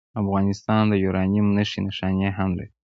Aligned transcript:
افغانستان 0.21 0.83
د 0.89 0.93
یورانیم 1.03 1.47
نښې 1.55 1.79
نښانې 1.85 2.29
هم 2.37 2.49
لري. 2.57 2.71